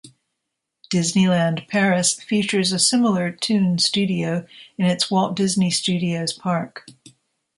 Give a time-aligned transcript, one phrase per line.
[0.91, 6.87] Disneyland Paris features a similar 'Toon Studio' in its Walt Disney Studios Park.